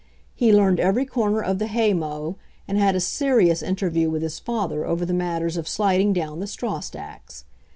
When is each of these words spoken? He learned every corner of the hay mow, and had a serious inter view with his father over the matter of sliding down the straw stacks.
He 0.33 0.51
learned 0.51 0.79
every 0.79 1.05
corner 1.05 1.43
of 1.43 1.59
the 1.59 1.67
hay 1.67 1.93
mow, 1.93 2.35
and 2.67 2.75
had 2.75 2.95
a 2.95 2.99
serious 2.99 3.61
inter 3.61 3.87
view 3.91 4.09
with 4.09 4.23
his 4.23 4.39
father 4.39 4.83
over 4.83 5.05
the 5.05 5.13
matter 5.13 5.45
of 5.45 5.67
sliding 5.67 6.11
down 6.11 6.39
the 6.39 6.47
straw 6.47 6.79
stacks. 6.79 7.45